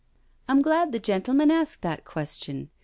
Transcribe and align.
"I'm 0.49 0.63
glad 0.63 0.93
the 0.93 0.99
gentleman 0.99 1.51
asked 1.51 1.83
that 1.83 2.05
question. 2.05 2.71